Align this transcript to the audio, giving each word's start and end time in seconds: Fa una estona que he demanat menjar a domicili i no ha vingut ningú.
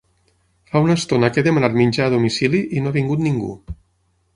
Fa 0.71 0.81
una 0.85 0.95
estona 1.01 1.29
que 1.35 1.39
he 1.43 1.47
demanat 1.49 1.77
menjar 1.83 2.09
a 2.09 2.15
domicili 2.17 2.67
i 2.79 2.87
no 2.87 2.95
ha 2.95 3.01
vingut 3.01 3.27
ningú. 3.31 3.57